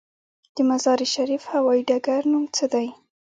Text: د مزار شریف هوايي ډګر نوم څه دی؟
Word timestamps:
د 0.55 0.57
مزار 0.69 0.99
شریف 1.13 1.43
هوايي 1.53 1.81
ډګر 1.89 2.21
نوم 2.31 2.45
څه 2.55 2.65
دی؟ 2.73 2.87